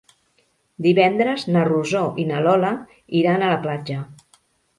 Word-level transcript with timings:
Divendres 0.85 1.43
na 1.55 1.65
Rosó 1.69 2.01
i 2.25 2.25
na 2.31 2.41
Lola 2.47 2.73
iran 3.21 3.45
a 3.45 3.53
la 3.53 3.61
platja. 3.69 4.01